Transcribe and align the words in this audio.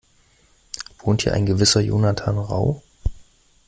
Wohnt 0.97 1.21
hier 1.21 1.33
ein 1.35 1.45
gewisser 1.45 1.79
Jonathan 1.79 2.39
Rau? 2.39 2.81